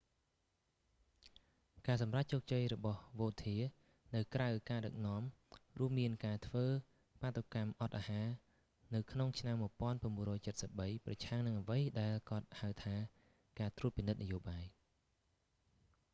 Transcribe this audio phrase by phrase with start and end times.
[1.87, 5.21] ការសម្រេចជោគជ័យរបស់វោធា vautier នៅក្រៅការដឹកនាំ
[5.79, 6.65] រួមមានការធ្វើ
[7.21, 8.27] បាតុកម្មអត់អាហារ
[8.95, 12.95] នៅក្នុងឆ្នាំ1973 ប្រឆាំងនឹងអ្វីដែលគាត់ហៅថា
[13.59, 14.65] ការត្រួតពិនិត្យនយោបាយ